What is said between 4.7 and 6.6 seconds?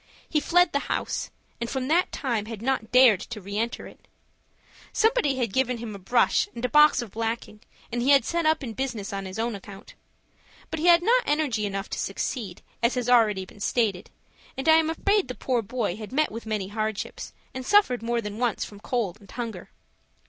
Somebody had given him a brush